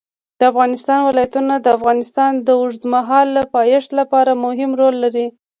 د 0.39 0.41
افغانستان 0.51 0.99
ولايتونه 1.03 1.53
د 1.59 1.67
افغانستان 1.77 2.31
د 2.47 2.49
اوږدمهاله 2.59 3.41
پایښت 3.55 3.89
لپاره 3.99 4.31
مهم 4.45 4.71
رول 4.79 4.95
لري. 5.03 5.27